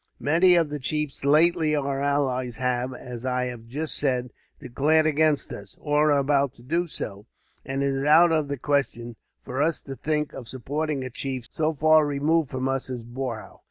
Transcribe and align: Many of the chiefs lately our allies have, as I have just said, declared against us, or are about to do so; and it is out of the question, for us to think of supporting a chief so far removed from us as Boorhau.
Many 0.19 0.55
of 0.55 0.69
the 0.69 0.79
chiefs 0.79 1.23
lately 1.23 1.75
our 1.75 2.01
allies 2.01 2.55
have, 2.55 2.91
as 2.91 3.23
I 3.23 3.45
have 3.45 3.67
just 3.67 3.93
said, 3.95 4.31
declared 4.59 5.05
against 5.05 5.51
us, 5.53 5.77
or 5.79 6.11
are 6.11 6.17
about 6.17 6.55
to 6.55 6.63
do 6.63 6.87
so; 6.87 7.27
and 7.63 7.83
it 7.83 7.89
is 7.93 8.03
out 8.05 8.31
of 8.31 8.47
the 8.47 8.57
question, 8.57 9.15
for 9.45 9.61
us 9.61 9.79
to 9.83 9.95
think 9.95 10.33
of 10.33 10.47
supporting 10.47 11.03
a 11.03 11.11
chief 11.11 11.45
so 11.51 11.75
far 11.75 12.03
removed 12.03 12.49
from 12.49 12.67
us 12.67 12.89
as 12.89 13.03
Boorhau. 13.03 13.59